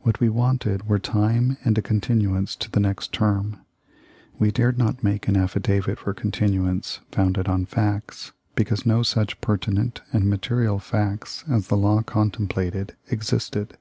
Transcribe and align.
What 0.00 0.18
we 0.18 0.28
wanted 0.28 0.88
were 0.88 0.98
time 0.98 1.56
and 1.64 1.78
a 1.78 1.80
continuance 1.80 2.56
to 2.56 2.68
the 2.68 2.80
next 2.80 3.12
term. 3.12 3.58
We 4.36 4.50
dared 4.50 4.78
not 4.78 5.04
make 5.04 5.28
an 5.28 5.36
affidavit 5.36 6.00
for 6.00 6.12
contin 6.12 6.50
uance, 6.58 6.98
founded 7.12 7.46
on 7.46 7.66
facts, 7.66 8.32
because 8.56 8.84
no 8.84 9.04
such 9.04 9.40
pertinent 9.40 10.00
and 10.12 10.26
material 10.28 10.80
facts 10.80 11.44
as 11.48 11.68
the 11.68 11.76
law 11.76 12.02
contemplated 12.02 12.96
existed. 13.12 13.78